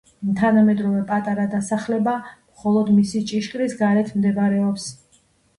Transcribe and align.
თანამედროვე 0.37 1.01
პატარა 1.11 1.43
დასახლება 1.51 2.15
მხოლოდ 2.29 2.91
მისი 2.97 3.21
ჭიშკრის 3.33 3.79
გარეთ 3.83 4.11
მდებარეობს. 4.17 4.91